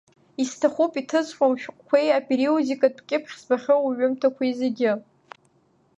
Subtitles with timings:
[0.43, 4.91] Исҭахуп иҭыҵхьоу ушәҟәқәеи апериодикатә кьыԥхь збахьоу уҩымҭақәеи зегьы.